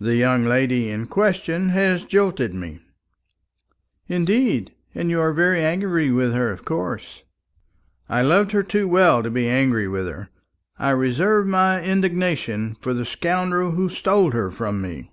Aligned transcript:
"The 0.00 0.16
young 0.16 0.42
lady 0.44 0.90
in 0.90 1.06
question 1.06 1.68
has 1.68 2.02
jilted 2.02 2.52
me." 2.54 2.80
"Indeed! 4.08 4.72
And 4.96 5.10
you 5.10 5.20
are 5.20 5.32
very 5.32 5.62
angry 5.64 6.10
with 6.10 6.34
her, 6.34 6.50
of 6.50 6.64
course?" 6.64 7.22
"I 8.08 8.22
loved 8.22 8.50
her 8.50 8.64
too 8.64 8.88
well 8.88 9.22
to 9.22 9.30
be 9.30 9.48
angry 9.48 9.86
with 9.86 10.08
her. 10.08 10.28
I 10.76 10.90
reserve 10.90 11.46
my 11.46 11.80
indignation 11.80 12.74
for 12.80 12.92
the 12.92 13.04
scoundrel 13.04 13.70
who 13.70 13.88
stole 13.88 14.32
her 14.32 14.50
from 14.50 14.82
me." 14.82 15.12